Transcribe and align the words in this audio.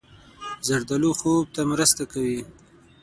زردالو 0.67 1.11
خوب 1.19 1.45
ته 1.55 1.61
مرسته 1.71 2.03
کوي. 2.11 2.39